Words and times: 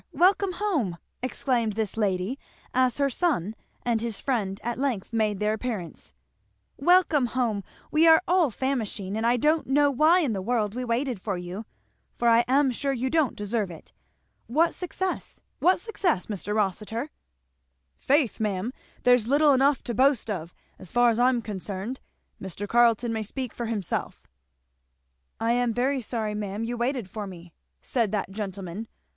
Welcome 0.13 0.53
home," 0.53 0.97
exclaimed 1.21 1.73
this 1.73 1.95
lady, 1.95 2.39
as 2.73 2.97
her 2.97 3.07
son 3.07 3.53
and 3.83 4.01
his 4.01 4.19
friend 4.19 4.59
at 4.63 4.79
length 4.79 5.13
made 5.13 5.39
their 5.39 5.53
appearance; 5.53 6.11
"Welcome 6.75 7.27
home 7.27 7.63
we 7.91 8.07
are 8.07 8.19
all 8.27 8.49
famishing; 8.49 9.15
and 9.15 9.27
I 9.27 9.37
don't 9.37 9.67
know 9.67 9.91
why 9.91 10.21
in 10.21 10.33
the 10.33 10.41
world 10.41 10.73
we 10.73 10.83
waited 10.83 11.21
for 11.21 11.37
you, 11.37 11.65
for 12.17 12.27
I 12.29 12.43
am 12.47 12.71
sure 12.71 12.93
you 12.93 13.11
don't 13.11 13.35
deserve 13.35 13.69
it. 13.69 13.93
What 14.47 14.73
success? 14.73 15.41
What 15.59 15.79
success, 15.79 16.25
Mr. 16.25 16.55
Rossitur?" 16.55 17.11
"'Faith 17.99 18.39
ma'am, 18.39 18.73
there's 19.03 19.27
little 19.27 19.53
enough 19.53 19.83
to 19.83 19.93
boast 19.93 20.31
of, 20.31 20.51
as 20.79 20.91
far 20.91 21.11
as 21.11 21.19
I 21.19 21.29
am 21.29 21.43
concerned. 21.43 21.99
Mr. 22.41 22.67
Carleton 22.67 23.13
may 23.13 23.21
speak 23.21 23.53
for 23.53 23.67
himself." 23.67 24.23
"I 25.39 25.51
am 25.51 25.75
very 25.75 26.01
sorry, 26.01 26.33
ma'am, 26.33 26.63
you 26.63 26.75
waited 26.75 27.07
for 27.07 27.27
me," 27.27 27.53
said 27.83 28.11
that 28.13 28.31
gentleman. 28.31 28.87